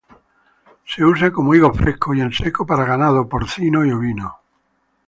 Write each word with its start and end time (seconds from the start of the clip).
Se 0.83 1.05
usa 1.05 1.31
como 1.31 1.53
higos 1.53 1.77
frescos 1.77 2.17
y 2.17 2.21
en 2.21 2.31
seco 2.33 2.65
para 2.65 2.85
ganado 2.85 3.29
porcino 3.29 3.85
y 3.85 3.91
ovino. 3.91 4.39